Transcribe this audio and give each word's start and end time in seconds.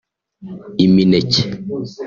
Imineke 0.85 1.41